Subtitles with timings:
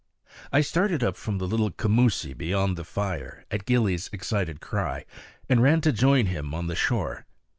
[0.51, 5.05] I started up from the little commoosie beyond the fire, at Gillie's excited cry,
[5.47, 7.27] and ran to join him on the shore.